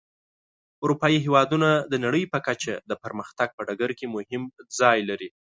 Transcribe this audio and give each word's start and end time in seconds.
اروپایي 0.83 1.17
هېوادونه 1.25 1.69
د 1.91 1.93
نړۍ 2.05 2.23
په 2.33 2.39
کچه 2.47 2.73
د 2.89 2.91
پرمختګ 3.03 3.47
په 3.57 3.61
ډګر 3.67 3.91
کې 3.99 4.05
مهم 4.15 4.43
ځای 4.79 4.99
لري. 5.09 5.29